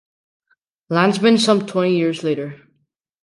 Landsman 0.89 1.37
some 1.37 1.67
twenty 1.67 1.95
years 1.95 2.23
later. 2.23 2.59